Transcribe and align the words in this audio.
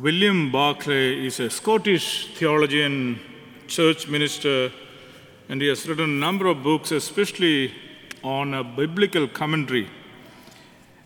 William 0.00 0.52
Barclay 0.52 1.26
is 1.26 1.40
a 1.40 1.50
Scottish 1.50 2.32
theologian, 2.36 3.18
church 3.66 4.06
minister, 4.06 4.70
and 5.48 5.60
he 5.60 5.66
has 5.66 5.88
written 5.88 6.04
a 6.04 6.20
number 6.20 6.46
of 6.46 6.62
books, 6.62 6.92
especially 6.92 7.74
on 8.22 8.54
a 8.54 8.62
biblical 8.62 9.26
commentary. 9.26 9.88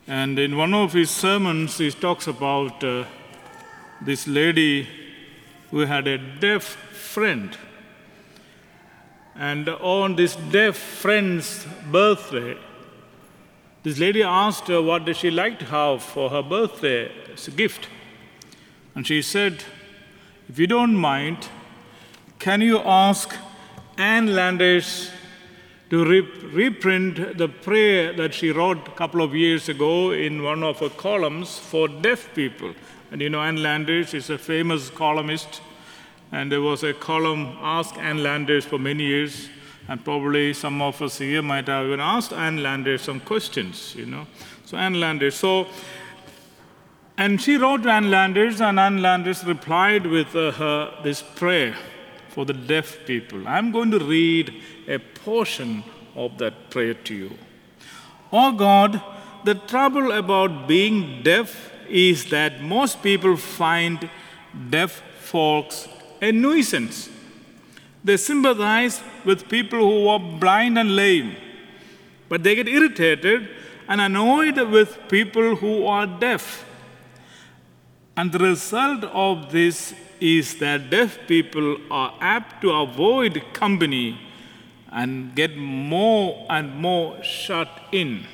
And 0.07 0.39
in 0.39 0.59
one 0.59 0.75
of 0.75 0.93
his 0.93 1.11
sermons, 1.11 1.79
he 1.79 1.91
talks 1.91 2.27
about 2.27 2.85
uh, 2.85 3.07
this 4.03 4.29
lady 4.29 4.87
who 5.71 5.87
had 5.87 6.07
a 6.07 6.19
deaf 6.19 6.63
friend. 6.63 7.57
And 9.35 9.71
on 9.71 10.17
this 10.17 10.37
deaf 10.37 10.77
friend's 10.77 11.67
birthday, 11.91 12.59
this 13.85 13.99
lady 13.99 14.23
asked 14.23 14.69
her 14.69 14.83
what 14.83 15.17
she 15.17 15.31
like 15.31 15.59
to 15.61 15.65
have 15.65 16.03
for 16.03 16.29
her 16.29 16.43
birthday 16.43 17.11
as 17.33 17.49
a 17.49 17.53
gift. 17.53 17.89
And 18.95 19.07
she 19.07 19.23
said, 19.23 19.65
If 20.49 20.59
you 20.59 20.67
don't 20.67 20.95
mind, 20.95 21.49
can 22.39 22.61
you 22.61 22.79
ask 22.81 23.35
Ann 23.97 24.35
Landers 24.35 25.11
to 25.91 26.05
reprint 26.05 27.39
the 27.39 27.49
prayer 27.49 28.13
that 28.15 28.35
she 28.35 28.51
wrote 28.51 28.89
a 28.89 28.93
couple 28.93 29.23
of 29.23 29.35
years 29.35 29.69
ago 29.69 30.11
in 30.11 30.43
one 30.43 30.63
of 30.63 30.79
her 30.81 30.89
columns 30.89 31.59
for 31.59 31.89
deaf 31.89 32.35
people? 32.35 32.75
And 33.11 33.21
you 33.21 33.31
know, 33.31 33.41
Ann 33.41 33.63
Landers 33.63 34.15
is 34.15 34.31
a 34.31 34.39
famous 34.39 34.91
columnist, 34.91 35.61
and 36.31 36.51
there 36.51 36.63
was 36.63 36.83
a 36.83 36.95
column, 36.95 37.59
Ask 37.61 37.97
Ann 37.99 38.23
Landers, 38.23 38.65
for 38.65 38.79
many 38.79 39.05
years. 39.05 39.49
And 39.89 40.03
probably 40.05 40.55
some 40.55 40.81
of 40.81 41.03
us 41.03 41.19
here 41.19 41.43
might 41.43 41.67
have 41.67 41.87
even 41.87 42.01
asked 42.01 42.33
Ann 42.33 42.63
Landers 42.63 43.03
some 43.03 43.21
questions, 43.21 43.95
you 43.97 44.07
know. 44.07 44.27
So, 44.65 44.79
Ann 44.79 44.99
Landers. 45.01 45.35
So, 45.35 45.67
and 47.19 47.41
she 47.41 47.57
wrote 47.57 47.83
to 47.83 47.91
Ann 47.91 48.11
Landers, 48.11 48.61
and 48.61 48.81
Ann 48.81 49.03
Landers 49.03 49.45
replied 49.45 50.07
with 50.07 50.35
uh, 50.35 50.53
her, 50.53 50.95
this 51.03 51.23
prayer 51.23 51.75
for 52.29 52.45
the 52.45 52.55
deaf 52.55 53.05
people. 53.07 53.47
I'm 53.47 53.71
going 53.71 53.91
to 53.91 53.99
read 53.99 54.55
a 54.89 54.99
portion 54.99 55.85
of 56.15 56.39
that 56.39 56.71
prayer 56.71 56.95
to 56.95 57.15
you. 57.15 57.31
Oh 58.33 58.53
God, 58.53 59.03
the 59.45 59.55
trouble 59.55 60.13
about 60.13 60.67
being 60.67 61.23
deaf 61.23 61.71
is 61.89 62.31
that 62.31 62.63
most 62.63 63.03
people 63.03 63.37
find 63.37 64.09
deaf 64.71 65.03
folks 65.21 65.89
a 66.21 66.33
nuisance. 66.33 67.11
They 68.05 68.17
sympathize 68.17 69.01
with 69.25 69.49
people 69.49 69.79
who 69.81 70.09
are 70.09 70.19
blind 70.19 70.79
and 70.79 70.97
lame, 70.97 71.37
but 72.29 72.43
they 72.43 72.55
get 72.55 72.69
irritated 72.69 73.49
and 73.89 74.01
annoyed 74.01 74.59
with 74.71 74.99
people 75.09 75.57
who 75.57 75.87
are 75.87 76.07
deaf. 76.07 76.65
And 78.17 78.31
the 78.31 78.39
result 78.39 79.05
of 79.05 79.51
this 79.51 79.95
is 80.21 80.59
that 80.59 80.91
deaf 80.91 81.19
people 81.27 81.79
are 81.91 82.15
apt 82.21 82.61
to 82.63 82.71
avoid 82.71 83.43
company 83.55 84.19
and 84.91 85.35
get 85.35 85.57
more 85.57 86.47
and 86.51 86.77
more 86.77 87.23
shut 87.25 87.69
in. 87.91 88.25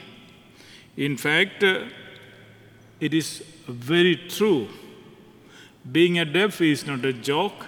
In 0.96 1.16
fact, 1.16 1.62
it 1.62 3.14
is 3.14 3.44
very 3.68 4.16
true. 4.16 4.68
Being 5.90 6.18
a 6.18 6.24
deaf 6.24 6.60
is 6.60 6.84
not 6.84 7.04
a 7.04 7.12
joke. 7.12 7.66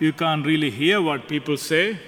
You 0.00 0.14
can't 0.14 0.44
really 0.46 0.70
hear 0.70 1.02
what 1.02 1.28
people 1.28 1.56
say, 1.58 1.98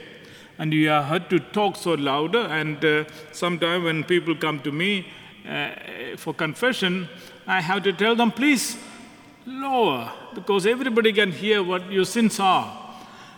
and 0.58 0.72
you 0.72 0.90
are 0.90 1.02
had 1.02 1.28
to 1.30 1.38
talk 1.38 1.76
so 1.76 1.92
louder. 1.92 2.40
And 2.40 2.82
uh, 2.82 3.04
sometimes 3.32 3.84
when 3.84 4.04
people 4.04 4.34
come 4.34 4.60
to 4.60 4.72
me 4.72 5.06
uh, 5.46 6.16
for 6.16 6.32
confession, 6.32 7.08
I 7.46 7.60
have 7.60 7.82
to 7.84 7.92
tell 7.92 8.16
them, 8.16 8.32
please 8.32 8.78
lower, 9.46 10.12
because 10.34 10.66
everybody 10.66 11.12
can 11.12 11.32
hear 11.32 11.62
what 11.62 11.90
your 11.90 12.04
sins 12.04 12.40
are. 12.40 12.80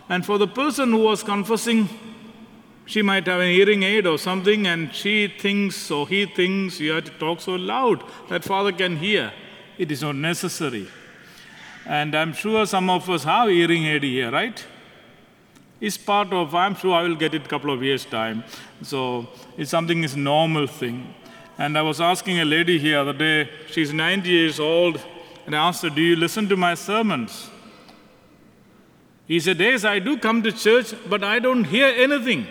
And 0.09 0.25
for 0.25 0.39
the 0.39 0.47
person 0.47 0.91
who 0.91 0.99
was 0.99 1.23
confessing, 1.23 1.89
she 2.85 3.03
might 3.03 3.27
have 3.27 3.41
an 3.41 3.51
hearing 3.51 3.83
aid 3.83 4.07
or 4.07 4.17
something, 4.17 4.67
and 4.67 4.95
she 4.95 5.27
thinks 5.27 5.91
or 5.91 6.07
he 6.07 6.27
thinks 6.27 6.79
you 6.79 6.93
have 6.93 7.05
to 7.05 7.11
talk 7.13 7.41
so 7.41 7.57
loud 7.57 8.03
that 8.29 8.45
Father 8.45 8.71
can 8.71 8.97
hear. 8.97 9.33
It 9.77 9.91
is 9.91 10.03
not 10.03 10.15
necessary. 10.15 10.87
And 11.85 12.15
I'm 12.15 12.33
sure 12.33 12.65
some 12.67 12.89
of 12.89 13.11
us 13.11 13.25
have 13.25 13.49
hearing 13.49 13.85
aid 13.85 14.05
here, 14.05 14.31
right? 14.31 14.65
It's 15.81 15.99
part 15.99 16.33
of, 16.33 16.55
I'm 16.55 16.75
sure 16.77 16.95
I 16.95 17.03
will 17.03 17.17
get 17.17 17.35
it 17.35 17.45
a 17.45 17.49
couple 17.49 17.71
of 17.73 17.83
years' 17.83 18.05
time. 18.05 18.45
So 18.83 19.27
it's 19.59 19.71
something 19.71 20.05
is 20.05 20.17
normal 20.17 20.67
thing. 20.67 21.13
And 21.59 21.77
I 21.77 21.83
was 21.83 22.01
asking 22.01 22.39
a 22.39 22.45
lady 22.45 22.79
here 22.79 23.05
the 23.05 23.11
other 23.11 23.19
day, 23.19 23.51
she's 23.71 23.93
90 23.93 24.29
years 24.29 24.61
old, 24.61 25.01
and 25.47 25.55
I 25.55 25.69
asked 25.69 25.83
her, 25.83 25.91
Do 25.91 26.03
you 26.03 26.17
listen 26.17 26.49
to 26.49 26.57
my 26.57 26.75
sermons? 26.75 27.49
He 29.27 29.41
said, 29.41 29.59
Yes, 29.59 29.85
I 29.85 30.01
do 30.01 30.19
come 30.19 30.43
to 30.43 30.53
church, 30.53 30.93
but 31.09 31.23
I 31.25 31.39
don't 31.39 31.65
hear 31.65 31.87
anything. 31.87 32.47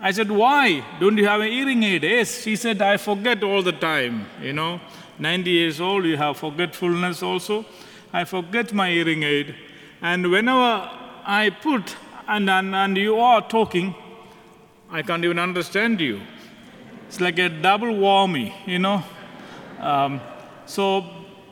I 0.00 0.10
said, 0.10 0.30
Why? 0.30 0.84
Don't 0.98 1.16
you 1.16 1.26
have 1.26 1.40
an 1.40 1.50
hearing 1.50 1.82
aid? 1.82 2.02
Yes. 2.02 2.42
She 2.42 2.56
said, 2.56 2.82
I 2.82 2.96
forget 2.96 3.42
all 3.42 3.62
the 3.62 3.72
time. 3.72 4.26
You 4.42 4.52
know, 4.52 4.80
90 5.18 5.50
years 5.50 5.80
old, 5.80 6.04
you 6.04 6.16
have 6.16 6.38
forgetfulness 6.38 7.22
also. 7.22 7.64
I 8.12 8.24
forget 8.24 8.72
my 8.72 8.90
hearing 8.90 9.22
aid. 9.22 9.54
And 10.02 10.30
whenever 10.30 10.90
I 11.24 11.50
put, 11.50 11.96
and, 12.26 12.50
and, 12.50 12.74
and 12.74 12.96
you 12.96 13.18
are 13.18 13.46
talking, 13.46 13.94
I 14.90 15.02
can't 15.02 15.24
even 15.24 15.38
understand 15.38 16.00
you. 16.00 16.20
It's 17.06 17.20
like 17.20 17.38
a 17.38 17.48
double 17.48 17.88
whammy, 17.88 18.52
you 18.66 18.78
know. 18.78 19.04
Um, 19.78 20.20
so 20.70 21.04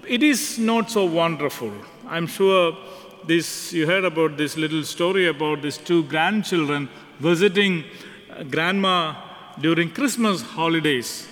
it 0.06 0.22
is 0.22 0.58
not 0.60 0.90
so 0.90 1.04
wonderful. 1.04 1.72
I'm 2.06 2.28
sure 2.28 2.76
this 3.26 3.72
you 3.72 3.84
heard 3.84 4.04
about 4.04 4.36
this 4.36 4.56
little 4.56 4.84
story 4.84 5.26
about 5.26 5.60
these 5.60 5.76
two 5.76 6.04
grandchildren 6.04 6.88
visiting 7.18 7.84
uh, 8.30 8.44
grandma 8.44 9.16
during 9.60 9.90
Christmas 9.90 10.42
holidays. 10.42 11.26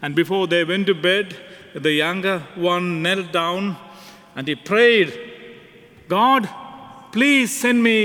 And 0.00 0.14
before 0.14 0.46
they 0.46 0.64
went 0.64 0.86
to 0.86 0.94
bed, 0.94 1.36
the 1.74 1.92
younger 1.92 2.38
one 2.54 3.02
knelt 3.02 3.30
down 3.30 3.76
and 4.34 4.48
he 4.48 4.54
prayed, 4.54 5.12
God, 6.08 6.48
please 7.12 7.54
send 7.54 7.82
me 7.82 7.98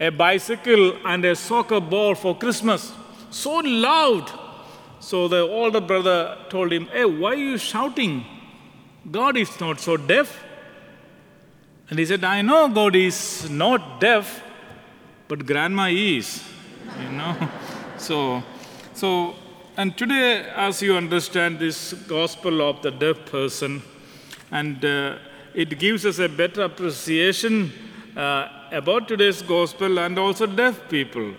a 0.00 0.08
bicycle 0.08 0.96
and 1.04 1.22
a 1.26 1.36
soccer 1.36 1.80
ball 1.80 2.14
for 2.14 2.34
Christmas. 2.34 2.92
So 3.30 3.58
loud 3.58 4.41
so 5.02 5.26
the 5.26 5.40
older 5.40 5.80
brother 5.80 6.38
told 6.48 6.72
him, 6.72 6.86
Hey, 6.86 7.04
why 7.04 7.30
are 7.30 7.34
you 7.34 7.58
shouting? 7.58 8.24
God 9.10 9.36
is 9.36 9.58
not 9.60 9.80
so 9.80 9.96
deaf. 9.96 10.44
And 11.90 11.98
he 11.98 12.06
said, 12.06 12.22
I 12.22 12.40
know 12.40 12.68
God 12.68 12.94
is 12.94 13.50
not 13.50 14.00
deaf, 14.00 14.42
but 15.26 15.44
grandma 15.44 15.88
is. 15.88 16.44
You 17.00 17.08
know? 17.10 17.36
so, 17.98 18.44
so, 18.94 19.34
and 19.76 19.98
today, 19.98 20.46
as 20.54 20.80
you 20.80 20.96
understand 20.96 21.58
this 21.58 21.94
gospel 21.94 22.62
of 22.62 22.80
the 22.82 22.92
deaf 22.92 23.26
person, 23.26 23.82
and 24.52 24.84
uh, 24.84 25.18
it 25.52 25.80
gives 25.80 26.06
us 26.06 26.20
a 26.20 26.28
better 26.28 26.62
appreciation 26.62 27.72
uh, 28.16 28.46
about 28.70 29.08
today's 29.08 29.42
gospel 29.42 29.98
and 29.98 30.16
also 30.16 30.46
deaf 30.46 30.88
people. 30.88 31.34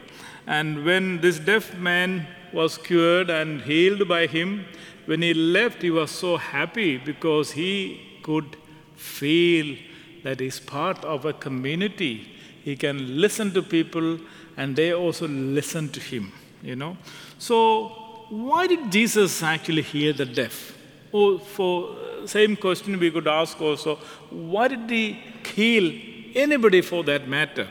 And 0.48 0.84
when 0.84 1.22
this 1.22 1.40
deaf 1.40 1.78
man 1.78 2.28
was 2.54 2.78
cured 2.78 3.30
and 3.30 3.62
healed 3.62 4.08
by 4.08 4.28
him. 4.28 4.66
When 5.06 5.22
he 5.22 5.34
left, 5.34 5.82
he 5.82 5.90
was 5.90 6.12
so 6.12 6.38
happy 6.38 6.98
because 6.98 7.52
he 7.52 8.20
could 8.24 8.56
feel 8.96 9.76
that 10.24 10.40
he's 10.40 10.60
part 10.60 11.04
of 11.04 11.26
a 11.26 11.34
community. 11.34 12.30
He 12.64 12.76
can 12.76 13.20
listen 13.20 13.54
to 13.54 13.62
people 13.62 14.20
and 14.56 14.76
they 14.76 14.94
also 14.94 15.28
listen 15.28 15.90
to 15.90 16.00
him, 16.00 16.32
you 16.62 16.76
know. 16.76 16.98
So, 17.38 17.90
why 18.30 18.68
did 18.68 18.92
Jesus 18.92 19.44
actually 19.44 19.82
heal 19.82 20.14
the 20.14 20.26
deaf? 20.26 20.78
Or 21.12 21.40
for 21.40 21.90
uh, 21.90 22.28
same 22.28 22.56
question 22.56 22.98
we 23.00 23.12
could 23.12 23.28
ask 23.28 23.60
also, 23.62 23.96
why 24.30 24.68
did 24.70 24.90
he 24.90 25.20
heal 25.54 25.92
anybody 26.36 26.82
for 26.82 27.04
that 27.04 27.28
matter? 27.28 27.68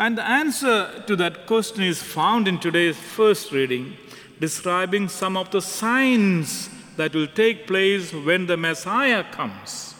And 0.00 0.16
the 0.16 0.26
answer 0.26 1.04
to 1.06 1.14
that 1.16 1.46
question 1.46 1.82
is 1.82 2.02
found 2.02 2.48
in 2.48 2.58
today's 2.58 2.96
first 2.96 3.52
reading, 3.52 3.98
describing 4.40 5.10
some 5.10 5.36
of 5.36 5.50
the 5.50 5.60
signs 5.60 6.70
that 6.96 7.14
will 7.14 7.26
take 7.26 7.66
place 7.66 8.10
when 8.10 8.46
the 8.46 8.56
Messiah 8.56 9.22
comes. 9.30 9.94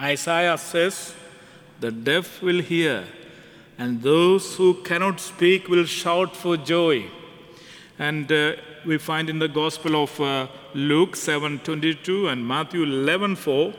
Isaiah 0.00 0.56
says, 0.56 1.12
The 1.80 1.90
deaf 1.90 2.40
will 2.40 2.60
hear, 2.60 3.04
and 3.76 4.00
those 4.00 4.54
who 4.54 4.74
cannot 4.84 5.18
speak 5.18 5.66
will 5.66 5.86
shout 5.86 6.36
for 6.36 6.56
joy. 6.56 7.06
And 7.98 8.30
uh, 8.30 8.52
we 8.84 8.96
find 8.96 9.28
in 9.28 9.40
the 9.40 9.48
Gospel 9.48 10.04
of 10.04 10.20
uh, 10.20 10.46
Luke 10.72 11.16
7:22 11.16 12.30
and 12.30 12.46
Matthew 12.46 12.86
11:4, 12.86 13.74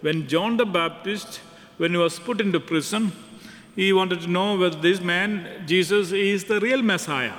when 0.00 0.26
John 0.26 0.56
the 0.56 0.66
Baptist, 0.66 1.40
when 1.76 1.92
he 1.92 1.98
was 1.98 2.18
put 2.18 2.40
into 2.40 2.58
prison, 2.58 3.12
he 3.78 3.92
wanted 3.92 4.20
to 4.20 4.26
know 4.26 4.58
whether 4.58 4.76
this 4.76 5.00
man, 5.00 5.62
Jesus, 5.64 6.10
is 6.10 6.42
the 6.42 6.58
real 6.58 6.82
Messiah. 6.82 7.36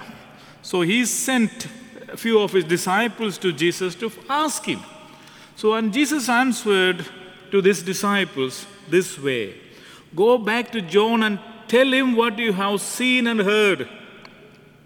So 0.61 0.79
he 0.83 1.03
sent 1.03 1.67
a 2.07 2.15
few 2.15 2.39
of 2.39 2.53
his 2.53 2.63
disciples 2.63 3.37
to 3.39 3.51
Jesus 3.51 3.93
to 3.95 4.09
ask 4.29 4.63
him. 4.63 4.79
So, 5.57 5.73
and 5.73 5.91
Jesus 5.91 6.29
answered 6.29 7.05
to 7.51 7.61
these 7.61 7.81
disciples 7.81 8.65
this 8.87 9.19
way 9.19 9.55
Go 10.15 10.37
back 10.37 10.71
to 10.71 10.81
John 10.81 11.23
and 11.23 11.39
tell 11.67 11.93
him 11.93 12.15
what 12.15 12.39
you 12.39 12.53
have 12.53 12.79
seen 12.79 13.27
and 13.27 13.41
heard. 13.41 13.89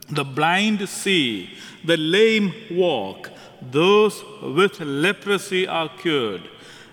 The 0.09 0.23
blind 0.23 0.89
see, 0.89 1.51
the 1.85 1.97
lame 1.97 2.51
walk, 2.71 3.29
those 3.61 4.23
with 4.41 4.79
leprosy 4.79 5.67
are 5.67 5.89
cured, 5.99 6.49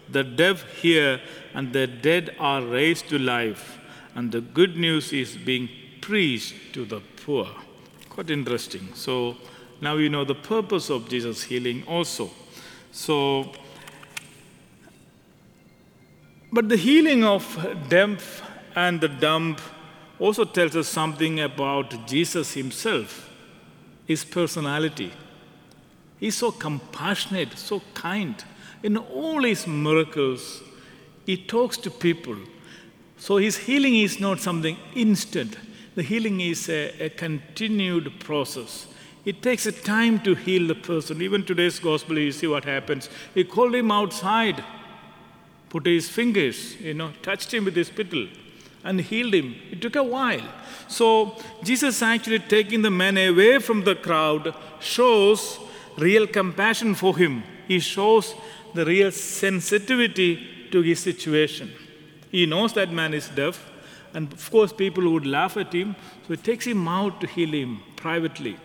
the 0.06 0.22
deaf 0.22 0.70
hear, 0.82 1.18
and 1.54 1.72
the 1.72 1.86
dead 1.86 2.36
are 2.38 2.60
raised 2.60 3.08
to 3.08 3.18
life, 3.18 3.79
and 4.14 4.32
the 4.32 4.40
good 4.40 4.76
news 4.76 5.12
is 5.12 5.36
being 5.36 5.68
preached 6.00 6.72
to 6.74 6.84
the 6.84 7.00
poor. 7.24 7.48
Quite 8.08 8.30
interesting. 8.30 8.88
So 8.94 9.36
now 9.80 9.96
you 9.96 10.08
know 10.08 10.24
the 10.24 10.34
purpose 10.34 10.90
of 10.90 11.08
Jesus' 11.08 11.44
healing 11.44 11.84
also. 11.86 12.30
So, 12.92 13.52
but 16.52 16.68
the 16.68 16.76
healing 16.76 17.24
of 17.24 17.44
deaf 17.88 18.42
and 18.74 19.00
the 19.00 19.08
dumb 19.08 19.56
also 20.18 20.44
tells 20.44 20.76
us 20.76 20.88
something 20.88 21.40
about 21.40 22.06
Jesus 22.06 22.52
himself, 22.52 23.30
his 24.06 24.24
personality. 24.24 25.12
He's 26.18 26.36
so 26.36 26.50
compassionate, 26.50 27.56
so 27.56 27.80
kind. 27.94 28.44
In 28.82 28.98
all 28.98 29.42
his 29.42 29.66
miracles, 29.66 30.62
he 31.24 31.36
talks 31.36 31.78
to 31.78 31.90
people. 31.90 32.36
So 33.20 33.36
his 33.36 33.58
healing 33.58 33.96
is 33.96 34.18
not 34.18 34.40
something 34.40 34.78
instant. 34.94 35.54
The 35.94 36.02
healing 36.02 36.40
is 36.40 36.70
a, 36.70 37.04
a 37.04 37.10
continued 37.10 38.18
process. 38.18 38.86
It 39.26 39.42
takes 39.42 39.66
a 39.66 39.72
time 39.72 40.20
to 40.20 40.34
heal 40.34 40.66
the 40.66 40.74
person. 40.74 41.20
Even 41.20 41.44
today's 41.44 41.78
gospel, 41.78 42.18
you 42.18 42.32
see 42.32 42.46
what 42.46 42.64
happens. 42.64 43.10
He 43.34 43.44
called 43.44 43.74
him 43.74 43.90
outside, 43.90 44.64
put 45.68 45.84
his 45.84 46.08
fingers, 46.08 46.80
you 46.80 46.94
know, 46.94 47.12
touched 47.20 47.52
him 47.52 47.66
with 47.66 47.76
his 47.76 47.88
spittle, 47.88 48.26
and 48.84 48.98
healed 48.98 49.34
him. 49.34 49.54
It 49.70 49.82
took 49.82 49.96
a 49.96 50.02
while. 50.02 50.48
So 50.88 51.36
Jesus 51.62 52.00
actually 52.00 52.38
taking 52.38 52.80
the 52.80 52.90
man 52.90 53.18
away 53.18 53.58
from 53.58 53.84
the 53.84 53.96
crowd 53.96 54.54
shows 54.80 55.58
real 55.98 56.26
compassion 56.26 56.94
for 56.94 57.18
him. 57.18 57.42
He 57.68 57.80
shows 57.80 58.34
the 58.72 58.86
real 58.86 59.12
sensitivity 59.12 60.68
to 60.70 60.80
his 60.80 61.00
situation. 61.00 61.70
He 62.30 62.46
knows 62.46 62.72
that 62.74 62.92
man 62.92 63.14
is 63.14 63.28
deaf, 63.28 63.70
and 64.14 64.32
of 64.32 64.50
course, 64.50 64.72
people 64.72 65.12
would 65.12 65.26
laugh 65.26 65.56
at 65.56 65.72
him, 65.72 65.96
so 66.26 66.34
he 66.34 66.36
takes 66.36 66.66
him 66.66 66.86
out 66.88 67.20
to 67.20 67.26
heal 67.26 67.52
him 67.52 67.82
privately. 67.96 68.56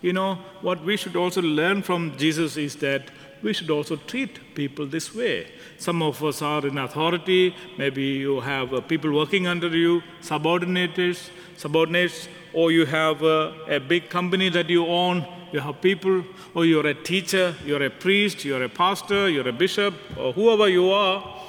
You 0.00 0.12
know, 0.12 0.38
what 0.60 0.84
we 0.84 0.96
should 0.96 1.16
also 1.16 1.42
learn 1.42 1.82
from 1.82 2.16
Jesus 2.16 2.56
is 2.56 2.76
that 2.76 3.10
we 3.42 3.52
should 3.52 3.70
also 3.70 3.96
treat 3.96 4.54
people 4.54 4.86
this 4.86 5.14
way. 5.14 5.48
Some 5.78 6.02
of 6.02 6.22
us 6.22 6.42
are 6.42 6.66
in 6.66 6.78
authority, 6.78 7.54
maybe 7.76 8.02
you 8.02 8.40
have 8.40 8.72
uh, 8.72 8.80
people 8.80 9.12
working 9.12 9.46
under 9.46 9.68
you, 9.68 10.02
subordinates, 10.20 11.30
subordinates, 11.56 12.28
or 12.52 12.70
you 12.70 12.86
have 12.86 13.22
uh, 13.22 13.52
a 13.68 13.78
big 13.78 14.08
company 14.08 14.48
that 14.50 14.68
you 14.70 14.86
own, 14.86 15.26
you 15.52 15.60
have 15.60 15.80
people, 15.80 16.24
or 16.54 16.64
you're 16.64 16.86
a 16.86 16.94
teacher, 16.94 17.54
you're 17.64 17.82
a 17.82 17.90
priest, 17.90 18.44
you're 18.44 18.62
a 18.62 18.68
pastor, 18.68 19.28
you're 19.28 19.48
a 19.48 19.52
bishop, 19.52 19.94
or 20.16 20.32
whoever 20.32 20.68
you 20.68 20.90
are. 20.90 21.42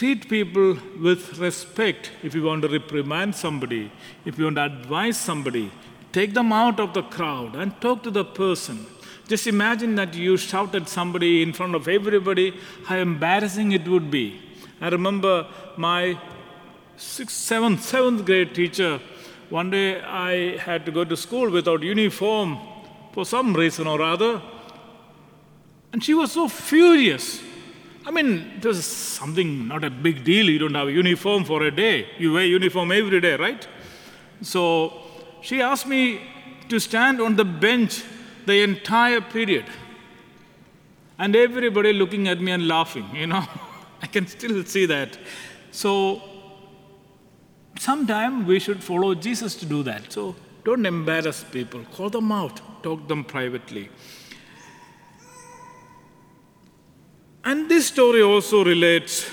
Treat 0.00 0.30
people 0.30 0.78
with 0.98 1.38
respect 1.38 2.10
if 2.22 2.34
you 2.34 2.42
want 2.44 2.62
to 2.62 2.68
reprimand 2.68 3.34
somebody, 3.34 3.92
if 4.24 4.38
you 4.38 4.44
want 4.44 4.56
to 4.56 4.64
advise 4.64 5.18
somebody. 5.18 5.70
Take 6.10 6.32
them 6.32 6.54
out 6.54 6.80
of 6.80 6.94
the 6.94 7.02
crowd 7.02 7.54
and 7.54 7.78
talk 7.82 8.02
to 8.04 8.10
the 8.10 8.24
person. 8.24 8.86
Just 9.28 9.46
imagine 9.46 9.96
that 9.96 10.14
you 10.14 10.38
shout 10.38 10.74
at 10.74 10.88
somebody 10.88 11.42
in 11.42 11.52
front 11.52 11.74
of 11.74 11.86
everybody, 11.86 12.54
how 12.86 12.96
embarrassing 12.96 13.72
it 13.72 13.86
would 13.86 14.10
be. 14.10 14.40
I 14.80 14.88
remember 14.88 15.46
my 15.76 16.18
sixth, 16.96 17.36
seventh, 17.36 17.84
seventh 17.84 18.24
grade 18.24 18.54
teacher. 18.54 19.00
One 19.50 19.68
day 19.68 20.00
I 20.00 20.56
had 20.56 20.86
to 20.86 20.92
go 20.92 21.04
to 21.04 21.14
school 21.14 21.50
without 21.50 21.82
uniform 21.82 22.58
for 23.12 23.26
some 23.26 23.52
reason 23.52 23.86
or 23.86 24.00
other. 24.00 24.40
And 25.92 26.02
she 26.02 26.14
was 26.14 26.32
so 26.32 26.48
furious. 26.48 27.49
I 28.10 28.12
mean, 28.12 28.54
it 28.56 28.64
was 28.66 28.84
something 28.84 29.68
not 29.68 29.84
a 29.84 29.88
big 29.88 30.24
deal. 30.24 30.50
You 30.50 30.58
don't 30.58 30.74
have 30.74 30.88
a 30.88 30.92
uniform 30.92 31.44
for 31.44 31.62
a 31.62 31.70
day. 31.70 32.08
You 32.18 32.32
wear 32.32 32.44
uniform 32.44 32.90
every 32.90 33.20
day, 33.20 33.36
right? 33.36 33.64
So 34.42 34.94
she 35.42 35.62
asked 35.62 35.86
me 35.86 36.20
to 36.68 36.80
stand 36.80 37.20
on 37.20 37.36
the 37.36 37.44
bench 37.44 38.02
the 38.46 38.62
entire 38.62 39.20
period. 39.20 39.66
And 41.20 41.36
everybody 41.36 41.92
looking 41.92 42.26
at 42.26 42.40
me 42.40 42.50
and 42.50 42.66
laughing, 42.66 43.08
you 43.14 43.28
know. 43.28 43.44
I 44.02 44.08
can 44.08 44.26
still 44.26 44.64
see 44.64 44.86
that. 44.86 45.16
So 45.70 46.20
sometime 47.78 48.44
we 48.44 48.58
should 48.58 48.82
follow 48.82 49.14
Jesus 49.14 49.54
to 49.54 49.66
do 49.66 49.84
that. 49.84 50.12
So 50.12 50.34
don't 50.64 50.84
embarrass 50.84 51.44
people. 51.44 51.84
Call 51.92 52.10
them 52.10 52.32
out. 52.32 52.60
Talk 52.82 53.06
them 53.06 53.22
privately. 53.22 53.88
And 57.44 57.68
this 57.68 57.86
story 57.86 58.22
also 58.22 58.62
relates 58.64 59.30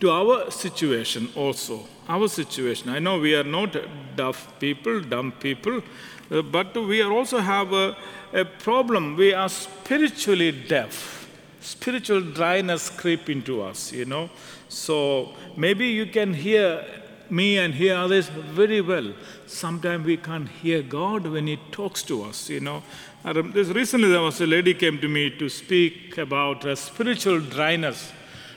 to 0.00 0.10
our 0.10 0.50
situation 0.50 1.28
also. 1.36 1.86
Our 2.08 2.26
situation. 2.28 2.88
I 2.88 2.98
know 2.98 3.20
we 3.20 3.34
are 3.34 3.44
not 3.44 3.76
deaf 4.16 4.58
people, 4.58 5.00
dumb 5.00 5.32
people, 5.32 5.82
uh, 6.30 6.42
but 6.42 6.74
we 6.74 7.02
also 7.02 7.38
have 7.38 7.72
a, 7.72 7.96
a 8.32 8.44
problem. 8.44 9.16
We 9.16 9.34
are 9.34 9.48
spiritually 9.48 10.50
deaf. 10.50 11.28
Spiritual 11.60 12.22
dryness 12.22 12.90
creep 12.90 13.30
into 13.30 13.62
us, 13.62 13.92
you 13.92 14.04
know. 14.04 14.30
So 14.68 15.34
maybe 15.56 15.86
you 15.86 16.06
can 16.06 16.34
hear 16.34 16.84
me 17.32 17.58
and 17.58 17.74
hear 17.74 17.96
others 17.96 18.28
very 18.28 18.80
well. 18.82 19.12
Sometimes 19.46 20.04
we 20.04 20.18
can't 20.18 20.48
hear 20.48 20.82
God 20.82 21.26
when 21.26 21.46
He 21.46 21.56
talks 21.70 22.02
to 22.04 22.24
us, 22.24 22.50
you 22.50 22.60
know. 22.60 22.82
Um, 23.24 23.52
this 23.52 23.68
recently 23.68 24.10
there 24.10 24.20
was 24.20 24.40
a 24.40 24.46
lady 24.46 24.74
came 24.74 24.98
to 24.98 25.08
me 25.08 25.30
to 25.38 25.48
speak 25.48 26.18
about 26.18 26.64
her 26.64 26.76
spiritual 26.76 27.40
dryness. 27.40 28.12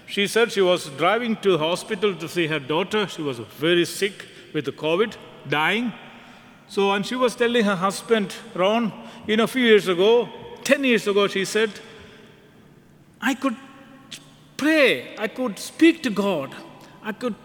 She 0.07 0.27
said 0.27 0.51
she 0.51 0.61
was 0.61 0.89
driving 0.89 1.37
to 1.37 1.53
the 1.53 1.57
hospital 1.57 2.13
to 2.15 2.27
see 2.27 2.47
her 2.47 2.59
daughter. 2.59 3.07
She 3.07 3.21
was 3.21 3.39
very 3.39 3.85
sick 3.85 4.25
with 4.53 4.65
the 4.65 4.71
COVID, 4.71 5.15
dying. 5.47 5.93
So, 6.67 6.91
and 6.91 7.05
she 7.05 7.15
was 7.15 7.35
telling 7.35 7.63
her 7.63 7.75
husband, 7.75 8.35
Ron, 8.53 8.91
you 9.25 9.37
know, 9.37 9.45
a 9.45 9.47
few 9.47 9.63
years 9.63 9.87
ago, 9.87 10.27
10 10.63 10.83
years 10.83 11.07
ago, 11.07 11.27
she 11.27 11.45
said, 11.45 11.71
I 13.21 13.35
could 13.35 13.55
pray, 14.57 15.15
I 15.17 15.27
could 15.27 15.59
speak 15.59 16.03
to 16.03 16.09
God, 16.09 16.53
I 17.03 17.11
could 17.13 17.35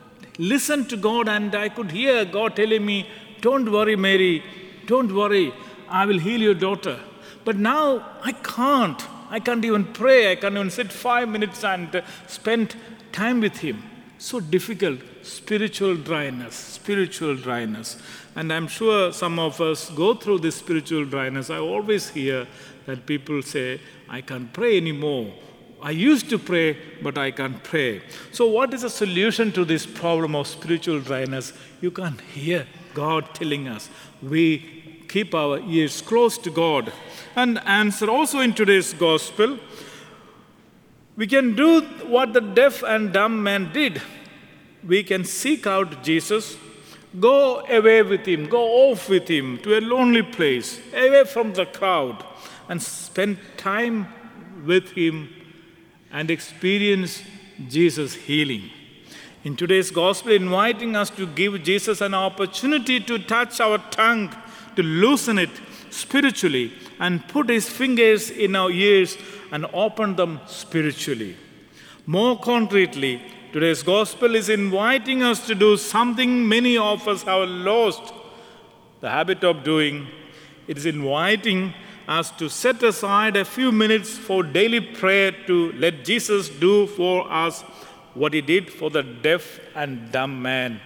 listen 0.40 0.86
to 0.86 0.96
God, 0.96 1.28
and 1.28 1.54
I 1.54 1.68
could 1.68 1.90
hear 1.90 2.24
God 2.24 2.56
telling 2.56 2.84
me, 2.84 3.06
Don't 3.40 3.70
worry, 3.70 3.96
Mary, 3.96 4.42
don't 4.86 5.14
worry, 5.14 5.52
I 5.88 6.06
will 6.06 6.18
heal 6.18 6.40
your 6.40 6.54
daughter. 6.54 6.98
But 7.44 7.56
now 7.56 8.04
I 8.22 8.32
can't. 8.32 9.02
I 9.30 9.38
can't 9.38 9.64
even 9.64 9.84
pray. 9.92 10.32
I 10.32 10.36
can't 10.36 10.54
even 10.54 10.70
sit 10.70 10.90
five 10.90 11.28
minutes 11.28 11.62
and 11.62 12.02
spend 12.26 12.74
time 13.12 13.40
with 13.40 13.58
Him. 13.58 13.82
So 14.18 14.40
difficult. 14.40 14.98
Spiritual 15.22 15.96
dryness, 15.96 16.54
spiritual 16.54 17.36
dryness. 17.36 17.96
And 18.34 18.52
I'm 18.52 18.68
sure 18.68 19.12
some 19.12 19.38
of 19.38 19.60
us 19.60 19.90
go 19.90 20.14
through 20.14 20.40
this 20.40 20.56
spiritual 20.56 21.04
dryness. 21.04 21.50
I 21.50 21.58
always 21.58 22.08
hear 22.08 22.46
that 22.86 23.06
people 23.06 23.42
say, 23.42 23.80
I 24.08 24.20
can't 24.22 24.52
pray 24.52 24.76
anymore. 24.76 25.32
I 25.82 25.92
used 25.92 26.28
to 26.30 26.38
pray, 26.38 26.76
but 27.02 27.16
I 27.16 27.30
can't 27.30 27.62
pray. 27.64 28.02
So, 28.32 28.46
what 28.46 28.74
is 28.74 28.82
the 28.82 28.90
solution 28.90 29.50
to 29.52 29.64
this 29.64 29.86
problem 29.86 30.36
of 30.36 30.46
spiritual 30.46 31.00
dryness? 31.00 31.52
You 31.80 31.90
can't 31.90 32.20
hear 32.20 32.66
God 32.92 33.34
telling 33.34 33.66
us. 33.66 33.88
We 34.22 35.04
keep 35.08 35.34
our 35.34 35.58
ears 35.60 36.02
close 36.02 36.36
to 36.38 36.50
God. 36.50 36.92
And 37.34 37.58
answer 37.60 38.10
also 38.10 38.40
in 38.40 38.52
today's 38.52 38.92
gospel, 38.92 39.58
we 41.16 41.26
can 41.26 41.54
do 41.54 41.82
what 42.06 42.32
the 42.32 42.40
deaf 42.40 42.82
and 42.82 43.12
dumb 43.12 43.42
man 43.42 43.72
did. 43.72 44.00
We 44.86 45.02
can 45.02 45.24
seek 45.24 45.66
out 45.66 46.02
Jesus, 46.02 46.56
go 47.18 47.60
away 47.66 48.02
with 48.02 48.26
him, 48.26 48.48
go 48.48 48.62
off 48.90 49.08
with 49.08 49.28
him 49.28 49.58
to 49.58 49.78
a 49.78 49.80
lonely 49.80 50.22
place, 50.22 50.80
away 50.94 51.24
from 51.24 51.54
the 51.54 51.66
crowd, 51.66 52.24
and 52.68 52.82
spend 52.82 53.38
time 53.56 54.08
with 54.64 54.92
him 54.92 55.28
and 56.12 56.30
experience 56.30 57.22
Jesus' 57.68 58.14
healing. 58.14 58.70
In 59.44 59.56
today's 59.56 59.90
gospel, 59.90 60.32
inviting 60.32 60.96
us 60.96 61.10
to 61.10 61.26
give 61.26 61.62
Jesus 61.62 62.00
an 62.00 62.14
opportunity 62.14 63.00
to 63.00 63.18
touch 63.18 63.60
our 63.60 63.78
tongue, 63.90 64.34
to 64.76 64.82
loosen 64.82 65.38
it 65.38 65.50
spiritually, 65.90 66.72
and 66.98 67.26
put 67.28 67.48
his 67.48 67.68
fingers 67.68 68.30
in 68.30 68.54
our 68.54 68.70
ears 68.70 69.16
and 69.50 69.66
open 69.72 70.16
them 70.16 70.40
spiritually. 70.46 71.36
More 72.06 72.38
concretely, 72.38 73.22
today's 73.52 73.82
gospel 73.82 74.34
is 74.34 74.48
inviting 74.48 75.22
us 75.22 75.46
to 75.46 75.54
do 75.54 75.76
something 75.76 76.48
many 76.48 76.76
of 76.76 77.06
us 77.08 77.22
have 77.22 77.48
lost 77.48 78.12
the 79.00 79.08
habit 79.08 79.42
of 79.42 79.64
doing 79.64 80.06
it 80.70 80.78
is 80.78 80.86
inviting 80.86 81.74
us 82.10 82.32
to 82.32 82.48
set 82.48 82.82
aside 82.82 83.36
a 83.36 83.44
few 83.44 83.70
minutes 83.70 84.18
for 84.18 84.42
daily 84.42 84.80
prayer 84.80 85.30
to 85.46 85.70
let 85.72 86.04
Jesus 86.04 86.48
do 86.48 86.88
for 86.88 87.30
us 87.30 87.62
what 88.14 88.34
he 88.34 88.40
did 88.40 88.68
for 88.68 88.90
the 88.90 89.04
deaf 89.04 89.60
and 89.76 90.10
dumb 90.10 90.42
man. 90.42 90.80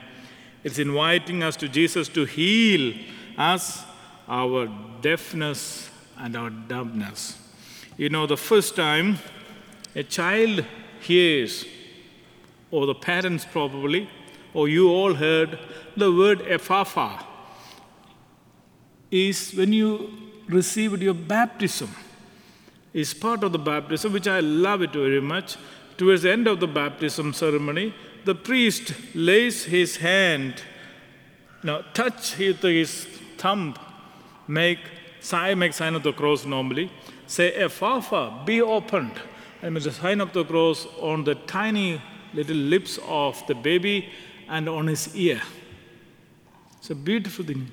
It's 0.63 0.79
inviting 0.79 1.43
us 1.43 1.57
to 1.57 1.69
Jesus 1.69 2.09
to 2.09 2.27
heal 2.27 2.95
us, 3.39 3.85
our 4.29 4.69
deafness 5.01 5.91
and 6.19 6.37
our 6.37 6.51
dumbness. 6.51 7.39
You 7.97 8.11
know, 8.11 8.27
the 8.27 8.37
first 8.37 8.77
time 8.77 9.17
a 9.97 10.03
child 10.03 10.63
hears, 11.01 11.65
or 12.71 12.85
the 12.85 12.95
parents 12.95 13.47
probably, 13.51 14.11
or 14.53 14.69
you 14.69 14.91
all 14.91 15.15
heard 15.15 15.59
the 15.97 16.13
word 16.13 16.41
Ephphatha, 16.41 17.25
is 19.11 19.55
when 19.55 19.73
you 19.73 20.24
received 20.49 21.03
your 21.03 21.15
baptism. 21.15 21.91
Is 22.93 23.13
part 23.13 23.43
of 23.43 23.53
the 23.53 23.59
baptism, 23.59 24.13
which 24.13 24.29
I 24.29 24.41
love 24.41 24.83
it 24.83 24.93
very 24.93 25.21
much. 25.21 25.57
Towards 25.97 26.23
the 26.23 26.33
end 26.33 26.47
of 26.47 26.61
the 26.61 26.67
baptism 26.67 27.33
ceremony, 27.33 27.95
the 28.25 28.35
priest 28.35 28.95
lays 29.15 29.65
his 29.65 29.97
hand, 29.97 30.63
now 31.63 31.83
touch 31.93 32.35
his, 32.35 33.07
thumb, 33.37 33.75
make 34.47 34.79
sign, 35.21 35.59
make 35.59 35.73
sign 35.73 35.95
of 35.95 36.03
the 36.03 36.13
cross 36.13 36.45
normally. 36.45 36.91
Say, 37.27 37.53
Ephphatha, 37.53 38.45
be 38.47 38.61
opened. 38.63 39.13
And 39.63 39.75
mean, 39.75 39.83
the 39.83 39.93
sign 39.93 40.21
of 40.21 40.33
the 40.33 40.45
cross 40.45 40.87
on 41.01 41.25
the 41.25 41.35
tiny 41.35 42.01
little 42.35 42.57
lips 42.57 42.99
of 43.07 43.43
the 43.47 43.55
baby 43.55 44.09
and 44.49 44.69
on 44.69 44.87
his 44.87 45.15
ear. 45.17 45.41
It's 46.79 46.91
a 46.91 46.95
beautiful 46.95 47.45
thing. 47.45 47.73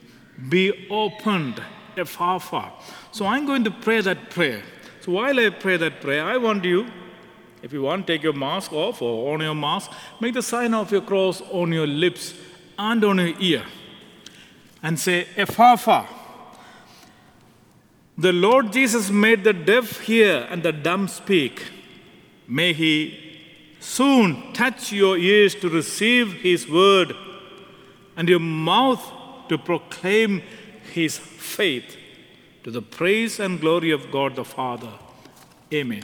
Be 0.49 0.87
opened, 0.89 1.61
Ephphatha. 1.95 2.71
So 3.11 3.25
I'm 3.25 3.45
going 3.45 3.63
to 3.63 3.71
pray 3.71 4.01
that 4.01 4.29
prayer. 4.29 4.63
So 5.01 5.13
while 5.13 5.39
I 5.39 5.49
pray 5.49 5.77
that 5.77 6.01
prayer, 6.01 6.23
I 6.23 6.37
want 6.37 6.63
you, 6.63 6.87
if 7.61 7.73
you 7.73 7.81
want, 7.83 8.07
take 8.07 8.23
your 8.23 8.33
mask 8.33 8.73
off 8.73 9.01
or 9.01 9.33
on 9.33 9.41
your 9.41 9.55
mask, 9.55 9.91
make 10.19 10.33
the 10.33 10.41
sign 10.41 10.73
of 10.73 10.91
your 10.91 11.01
cross 11.01 11.41
on 11.51 11.71
your 11.71 11.87
lips 11.87 12.33
and 12.77 13.03
on 13.03 13.17
your 13.17 13.39
ear. 13.39 13.63
And 14.83 14.99
say, 14.99 15.27
Ephphatha. 15.35 16.07
The 18.17 18.33
Lord 18.33 18.71
Jesus 18.73 19.09
made 19.09 19.43
the 19.43 19.53
deaf 19.53 20.01
hear 20.01 20.47
and 20.49 20.61
the 20.61 20.71
dumb 20.71 21.07
speak. 21.07 21.63
May 22.47 22.73
He 22.73 23.17
soon 23.79 24.53
touch 24.53 24.91
your 24.91 25.17
ears 25.17 25.55
to 25.55 25.69
receive 25.69 26.33
His 26.33 26.67
word 26.69 27.15
and 28.15 28.29
your 28.29 28.39
mouth 28.39 29.03
to 29.49 29.57
proclaim 29.57 30.43
His 30.93 31.17
faith 31.17 31.97
to 32.63 32.71
the 32.71 32.81
praise 32.81 33.39
and 33.39 33.59
glory 33.59 33.91
of 33.91 34.11
God 34.11 34.35
the 34.35 34.45
Father. 34.45 34.93
Amen. 35.73 36.03